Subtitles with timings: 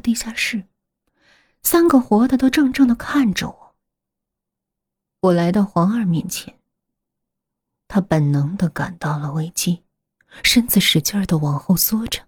[0.00, 0.64] 地下室，
[1.62, 3.74] 三个活的都怔怔的看着我。
[5.20, 6.58] 我来到黄二面前，
[7.88, 9.82] 他本能的感到了危机，
[10.42, 12.22] 身子使劲的往后缩着。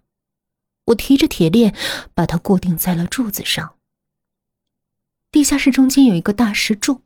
[0.85, 1.75] 我提着铁链，
[2.13, 3.75] 把它固定在了柱子上。
[5.31, 7.03] 地下室中间有一个大石柱，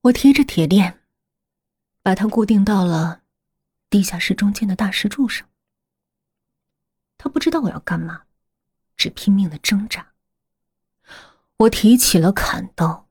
[0.00, 1.00] 我提着铁链，
[2.02, 3.22] 把它固定到了
[3.90, 5.46] 地下室中间的大石柱上。
[7.18, 8.22] 他不知道我要干嘛，
[9.02, 10.12] 只拼命的挣扎。
[11.56, 13.08] 我提起了砍刀，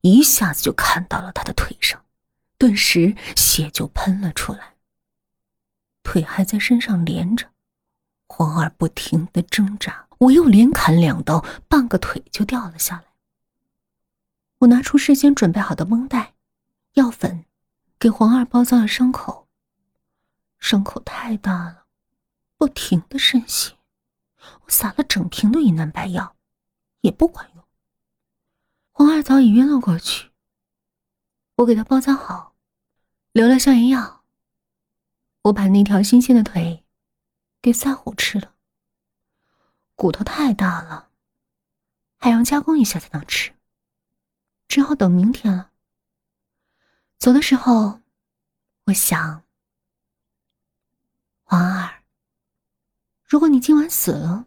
[0.00, 2.02] 一下子就砍到了他的腿上，
[2.56, 4.76] 顿时血就喷了出来。
[6.02, 7.50] 腿还在身上连着。
[8.28, 13.04] 黄二不停的挣扎，我又连砍两刀，半个腿就掉了下来。
[14.60, 16.32] 我拿出事先准备好的绷带、
[16.94, 17.44] 药粉，
[17.98, 19.48] 给黄二包扎了伤口。
[20.58, 21.84] 伤口太大了，
[22.56, 23.77] 不停的渗血。
[24.68, 26.36] 撒了整瓶的云南白药，
[27.00, 27.64] 也不管用。
[28.92, 30.30] 黄二早已晕了过去。
[31.56, 32.54] 我给他包扎好，
[33.32, 34.24] 留了消炎药。
[35.42, 36.84] 我把那条新鲜的腿。
[37.60, 38.54] 给赛虎吃了，
[39.96, 41.10] 骨头太大了，
[42.16, 43.52] 还要加工一下才能吃，
[44.68, 45.72] 只好等明天了。
[47.18, 48.00] 走的时候，
[48.84, 49.42] 我想，
[51.46, 52.04] 王二，
[53.24, 54.46] 如果你今晚死了，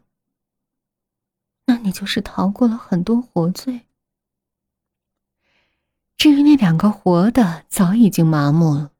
[1.72, 3.86] 那你就是逃过了很多活罪。
[6.18, 8.92] 至于那两个活的，早已经麻木了，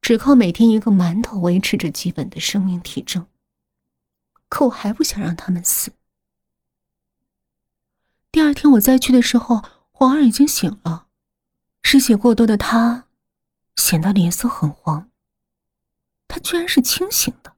[0.00, 3.26] 只靠每天一个馒头维持着基本的生命体征。
[4.48, 5.90] 可我还不想让他们死。
[8.30, 11.08] 第二天我再去的时候，皇儿已经醒了，
[11.82, 13.08] 失血过多的他
[13.74, 15.10] 显得脸色很黄。
[16.28, 17.56] 他居然是清醒的，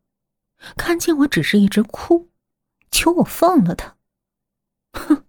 [0.74, 2.30] 看见我只是一直哭，
[2.90, 3.94] 求我放了他。
[4.92, 5.24] 哼，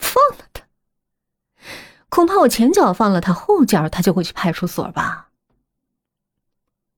[0.00, 0.66] 放了他？
[2.08, 5.32] 恐怕我前脚放了他，后脚他就会去派出所吧。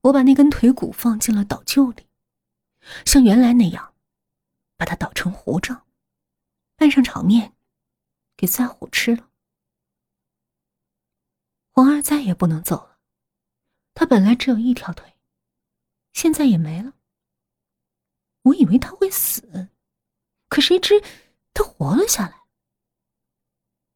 [0.01, 2.09] 我把那根腿骨放进了倒臼里，
[3.07, 3.95] 像原来那样。
[4.77, 5.87] 把它捣成糊状，
[6.77, 7.53] 拌上炒面，
[8.37, 9.29] 给赛虎吃了。
[11.73, 12.99] 黄二再也不能走了，
[13.95, 15.15] 他本来只有一条腿，
[16.13, 16.93] 现在也没了。
[18.43, 19.69] 我以为他会死，
[20.49, 21.03] 可谁知
[21.53, 22.43] 他活了下来，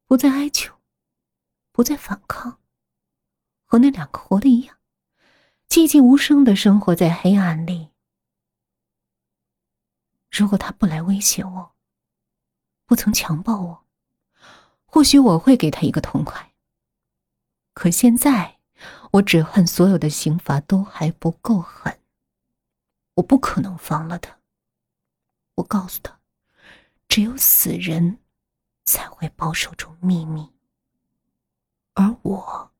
[0.05, 0.77] 不再哀求，
[1.73, 2.61] 不再反抗，
[3.65, 4.77] 和那两个活的一样，
[5.67, 7.89] 寂静无声的生活在黑暗里。
[10.29, 11.75] 如果他不来威胁我，
[12.85, 13.85] 不曾强暴我，
[14.85, 16.53] 或许我会给他一个痛快。
[17.73, 18.59] 可现在，
[19.13, 21.99] 我只恨所有的刑罚都还不够狠。
[23.15, 24.37] 我不可能放了他。
[25.55, 26.19] 我告诉他，
[27.07, 28.19] 只有死人
[28.85, 30.51] 才会保守住秘密，
[31.93, 32.71] 而我，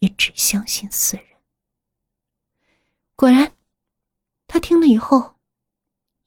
[0.00, 1.26] 也只相信死人。
[3.16, 3.54] 果然，
[4.46, 5.32] 他听了以后。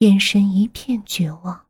[0.00, 1.68] 眼神一片绝望。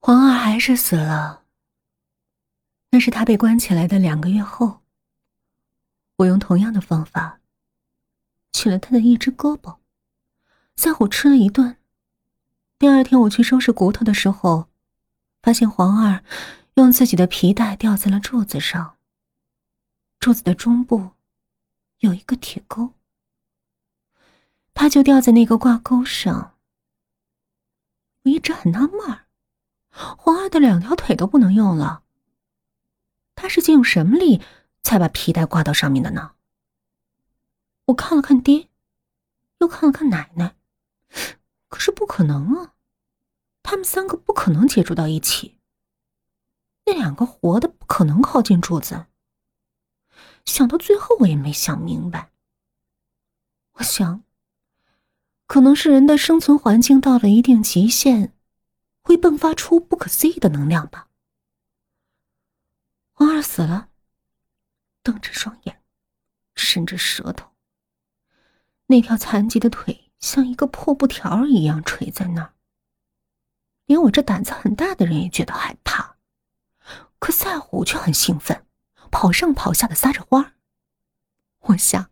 [0.00, 1.44] 黄儿还是死了。
[2.90, 4.82] 那是他被关起来的两个月后。
[6.16, 7.40] 我用同样的方法
[8.52, 9.78] 取了他的一只胳膊，
[10.74, 11.76] 在虎吃了一顿。
[12.84, 14.68] 第二天我去收拾骨头的时候，
[15.40, 16.22] 发现黄二
[16.74, 18.98] 用自己的皮带吊在了柱子上。
[20.20, 21.12] 柱子的中部。
[22.00, 22.92] 有一个铁钩，
[24.74, 26.56] 他就吊在那个挂钩上。
[28.24, 29.24] 我一直很纳闷儿，
[29.88, 32.02] 黄二的两条腿都不能用了，
[33.34, 34.42] 他是借用什么力
[34.82, 36.32] 才把皮带挂到上面的呢？
[37.86, 38.68] 我看了看爹，
[39.60, 40.54] 又看了看奶奶，
[41.70, 42.73] 可是不可能啊，
[43.64, 45.58] 他们三个不可能接触到一起，
[46.84, 49.06] 那两个活的不可能靠近柱子。
[50.44, 52.30] 想到最后，我也没想明白。
[53.72, 54.22] 我想，
[55.46, 58.34] 可能是人的生存环境到了一定极限，
[59.02, 61.08] 会迸发出不可思议的能量吧。
[63.14, 63.88] 王二死了，
[65.02, 65.82] 瞪着双眼，
[66.54, 67.50] 伸着舌头，
[68.86, 72.53] 那条残疾的腿像一个破布条一样垂在那儿。
[73.86, 76.16] 连我这胆子很大的人也觉得害怕，
[77.18, 78.64] 可赛虎却很兴奋。
[79.10, 80.54] 跑上跑下的撒着欢儿
[81.60, 82.10] 我想，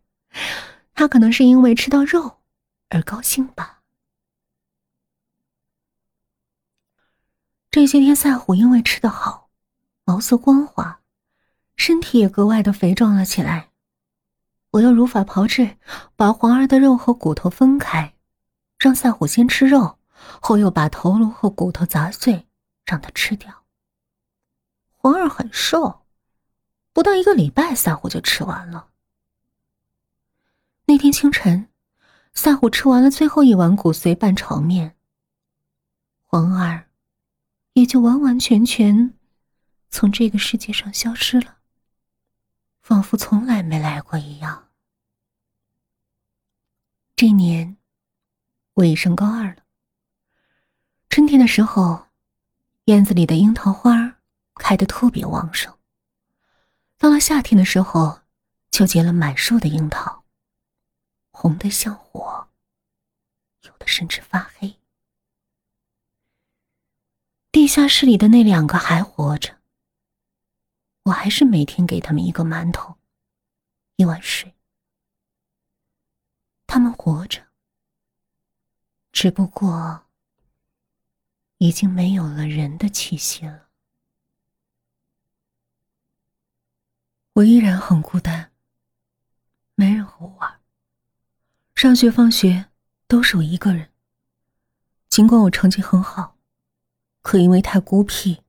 [0.94, 2.38] 他可能是因为吃到肉
[2.90, 3.80] 而高兴吧。
[7.72, 9.50] 这些天，赛虎因为吃得好，
[10.04, 11.00] 毛色光滑，
[11.74, 13.70] 身体也格外的肥壮了起来。
[14.70, 15.76] 我又如法炮制，
[16.14, 18.14] 把黄儿的肉和骨头分开，
[18.78, 19.98] 让赛虎先吃肉，
[20.40, 22.46] 后又把头颅和骨头砸碎，
[22.84, 23.64] 让他吃掉。
[24.90, 26.04] 黄儿很瘦，
[26.92, 28.90] 不到一个礼拜，赛虎就吃完了。
[30.86, 31.68] 那天清晨，
[32.34, 34.96] 赛虎吃完了最后一碗骨髓拌炒面，
[36.24, 36.88] 黄儿
[37.72, 39.14] 也就完完全全
[39.88, 41.58] 从这个世界上消失了。
[42.80, 44.68] 仿佛从来没来过一样。
[47.14, 47.76] 这年，
[48.74, 49.61] 我已升高二了。
[51.12, 52.06] 春天的时候，
[52.86, 54.16] 院子里的樱桃花
[54.54, 55.76] 开得特别旺盛。
[56.96, 58.22] 到了夏天的时候，
[58.70, 60.24] 就结了满树的樱桃，
[61.30, 62.48] 红的像火，
[63.60, 64.78] 有的甚至发黑。
[67.50, 69.58] 地下室里的那两个还活着。
[71.02, 72.96] 我还是每天给他们一个馒头，
[73.96, 74.54] 一碗水。
[76.66, 77.48] 他们活着，
[79.12, 80.06] 只不过
[81.62, 83.68] 已经没有了人的气息了。
[87.34, 88.50] 我依然很孤单，
[89.76, 90.60] 没人和我玩。
[91.76, 92.66] 上学放学
[93.06, 93.92] 都是我一个人。
[95.08, 96.36] 尽管我成绩很好，
[97.20, 98.42] 可因为太孤僻，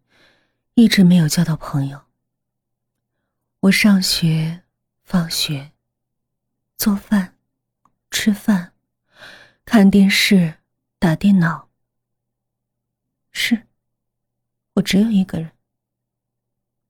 [0.74, 2.06] 一直没有交到朋友。
[3.60, 4.64] 我上学、
[5.04, 5.72] 放学、
[6.76, 7.38] 做饭、
[8.10, 8.74] 吃饭、
[9.64, 10.56] 看电视、
[10.98, 11.70] 打电脑。
[13.34, 13.68] 是，
[14.76, 15.52] 我只有一个人。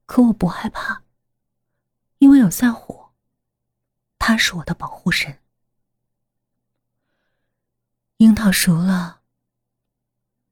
[0.06, 1.02] 可我不害怕，
[2.18, 3.08] 因为有赛虎，
[4.18, 5.40] 他是我的保护神。
[8.18, 9.22] 樱桃熟了，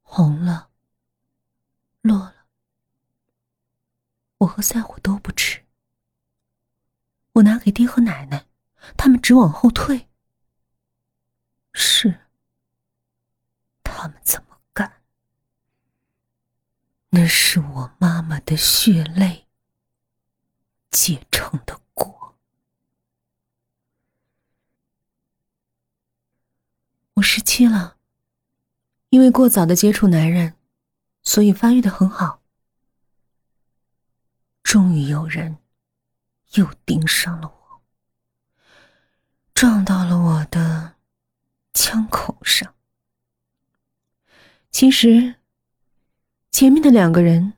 [0.00, 0.70] 红了，
[2.00, 2.46] 落了，
[4.38, 5.64] 我和赛虎都不吃。
[7.34, 8.46] 我拿给爹和奶奶，
[8.96, 10.08] 他们只往后退。
[11.74, 12.26] 是，
[13.84, 14.51] 他们怎么？
[17.14, 19.46] 那是我妈妈的血泪
[20.90, 22.36] 结成的果。
[27.14, 27.96] 我十七了，
[29.10, 30.56] 因为过早的接触男人，
[31.22, 32.42] 所以发育的很好。
[34.62, 35.58] 终于有人。
[36.54, 37.82] 又盯上了我，
[39.54, 40.96] 撞到了我的
[41.72, 42.74] 枪口上。
[44.70, 45.36] 其实，
[46.52, 47.54] 前面的两个人，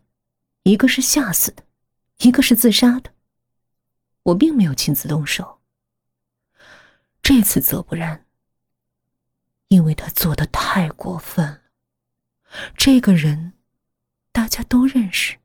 [0.62, 1.64] 一个是吓死的，
[2.20, 3.12] 一个是自杀的。
[4.22, 5.60] 我并没有亲自动手。
[7.20, 8.24] 这次则不然，
[9.68, 11.60] 因为他做的太过分了。
[12.76, 13.54] 这个人，
[14.32, 15.36] 大家都认识，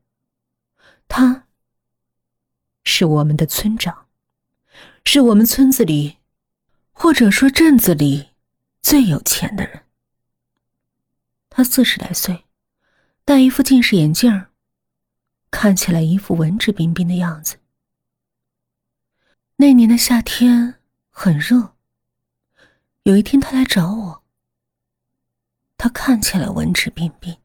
[1.06, 1.46] 他。
[2.82, 4.08] 是我们的村长，
[5.04, 6.16] 是我们村子里，
[6.92, 8.30] 或者说镇子里
[8.80, 9.84] 最有钱的人。
[11.50, 12.46] 他四十来岁，
[13.24, 14.46] 戴一副近视眼镜
[15.50, 17.58] 看起来一副文质彬彬的样子。
[19.56, 20.80] 那年的夏天
[21.10, 21.74] 很热，
[23.02, 24.22] 有一天他来找我。
[25.76, 27.38] 他看起来文质彬彬，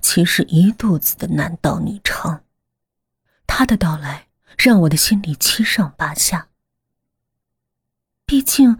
[0.00, 2.40] 其实一肚子的男盗女娼。
[3.46, 4.28] 他的到来。
[4.58, 6.48] 让我的心里七上八下。
[8.26, 8.78] 毕竟，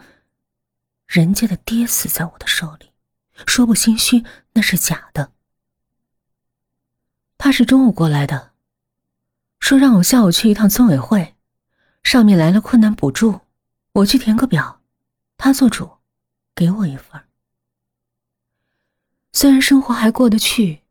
[1.06, 2.92] 人家的爹死在我的手里，
[3.46, 5.32] 说不心虚那是假的。
[7.44, 8.52] 他是中午过来的，
[9.58, 11.34] 说让我下午去一趟村委会，
[12.04, 13.40] 上面来了困难补助，
[13.94, 14.80] 我去填个表，
[15.36, 15.90] 他做主，
[16.54, 17.20] 给我一份。
[19.32, 20.82] 虽然生活还过得去，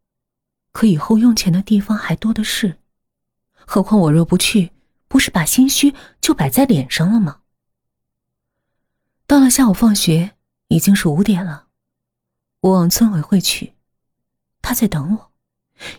[0.74, 2.80] 可以后用钱的地方还多的是。
[3.54, 4.74] 何况我若不去，
[5.08, 7.44] 不是把心虚就摆在脸上了吗？
[9.26, 10.36] 到了下午放学，
[10.68, 11.68] 已经是五点了。
[12.60, 13.76] 我往村委会去，
[14.62, 15.31] 他在等我，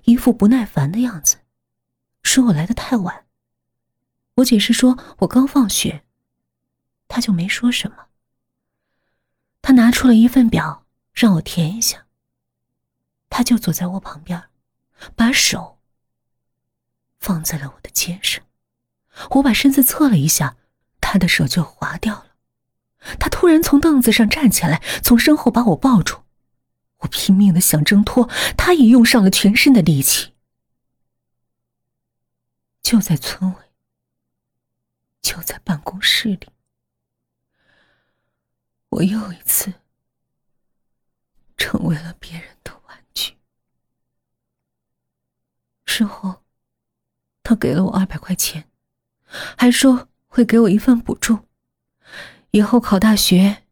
[0.05, 1.39] 一副不耐烦的样子，
[2.23, 3.27] 说我来的太晚。
[4.37, 6.05] 我解释说我刚放学，
[7.09, 8.07] 他就没说什么。
[9.61, 12.07] 他拿出了一份表让我填一下。
[13.29, 14.43] 他就坐在我旁边，
[15.15, 15.79] 把手。
[17.21, 18.45] 放在了我的肩上，
[19.31, 20.57] 我把身子侧了一下，
[21.01, 22.27] 他的手就滑掉了。
[23.21, 26.23] 他突然从凳子上站起来，从身后把我抱住。
[27.03, 30.33] 我拼命的想挣脱，他也用上了全身的力气。
[32.83, 33.63] 就在村委，
[35.21, 36.49] 就在办公室里，
[38.89, 39.73] 我又一次
[41.57, 43.37] 成为了别人的玩具。
[45.87, 46.43] 事后。
[47.45, 48.71] 他给了我二百块钱，
[49.59, 51.41] 还说会给我一份补助，
[52.53, 53.65] 以后考大学，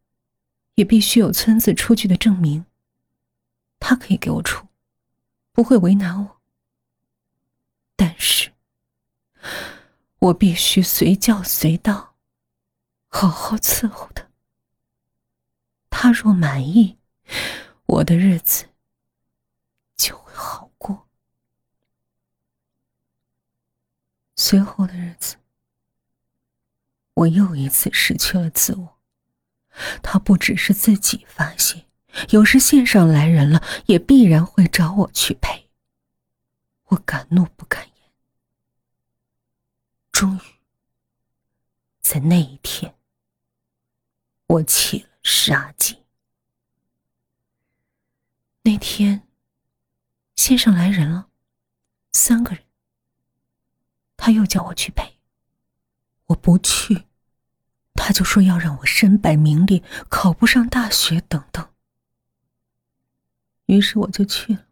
[0.75, 2.65] 也必须有村子出具的证明。
[3.81, 4.67] 他可以给我出，
[5.51, 6.41] 不会为难我。
[7.95, 8.53] 但是，
[10.19, 12.15] 我必须随叫随到，
[13.09, 14.29] 好好伺候他。
[15.89, 16.97] 他若满意，
[17.85, 18.69] 我的日子
[19.97, 21.09] 就会好过。
[24.35, 25.37] 随后的日子，
[27.15, 28.99] 我又一次失去了自我。
[30.03, 31.85] 他不只是自己发泄，
[32.29, 35.69] 有时线上来人了，也必然会找我去陪。
[36.85, 38.11] 我敢怒不敢言。
[40.11, 40.41] 终于，
[42.01, 42.95] 在那一天，
[44.47, 46.03] 我起了杀机。
[48.63, 49.27] 那天，
[50.35, 51.29] 线上来人了，
[52.11, 52.63] 三个人。
[54.17, 55.17] 他又叫我去陪，
[56.27, 57.07] 我不去，
[57.95, 61.70] 他就说要让我身败名裂，考不上大学等等。
[63.71, 64.65] 于是我就去了。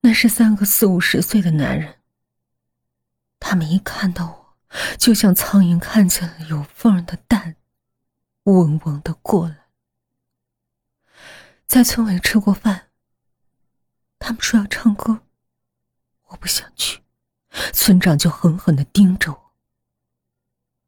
[0.00, 2.00] 那是三个四五十岁的男人，
[3.38, 4.56] 他们一看到我，
[4.98, 7.54] 就像苍蝇看见了有缝的蛋，
[8.42, 9.68] 嗡嗡的过来。
[11.68, 12.90] 在村委吃过饭，
[14.18, 15.20] 他们说要唱歌。
[16.24, 17.00] 我不想去，
[17.72, 19.52] 村长就狠狠的盯着我。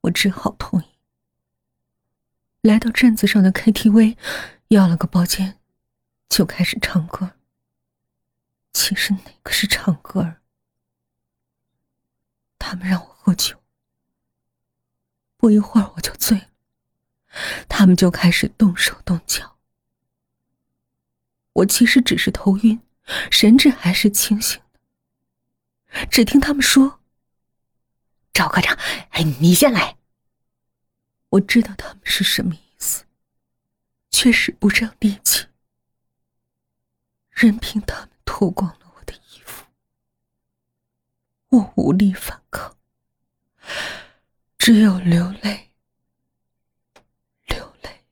[0.01, 0.87] 我只好同意。
[2.63, 4.17] 来到镇子上的 KTV，
[4.69, 5.61] 要了个包间，
[6.29, 7.33] 就开始唱歌。
[8.73, 10.37] 其实哪个是唱歌？
[12.59, 13.63] 他们让我喝酒，
[15.37, 16.49] 不一会儿我就醉了，
[17.69, 19.57] 他们就开始动手动脚。
[21.53, 22.81] 我其实只是头晕，
[23.31, 26.07] 神志还是清醒的。
[26.11, 27.01] 只听他们说
[28.35, 28.77] ：“赵科长，
[29.11, 29.97] 哎，你先来。”
[31.31, 32.66] 我知道他们是什么意，
[34.19, 35.47] 却使不上力气，
[37.29, 39.67] 任凭他们脱光了我的衣服，
[41.49, 42.79] 我无力反抗，
[44.57, 45.71] 只有流泪，
[47.45, 48.07] 流泪。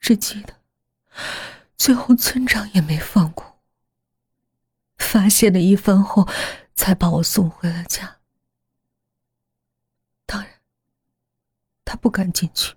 [0.00, 0.58] 只记得
[1.76, 3.60] 最后村长也没放过。
[4.96, 6.26] 发泄了一番后，
[6.74, 8.22] 才把我送回了家。
[10.24, 10.62] 当然，
[11.84, 12.74] 他不敢进去，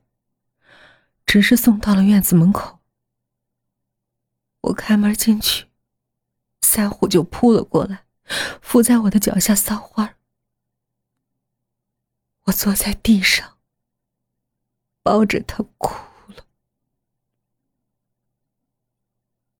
[1.27, 2.79] 只是送到了院子门口。
[4.61, 5.67] 我开门进去，
[6.61, 8.05] 三虎就扑了过来，
[8.61, 10.15] 伏在我的脚下撒欢。
[12.43, 13.57] 我坐在地上，
[15.03, 16.06] 抱着他哭。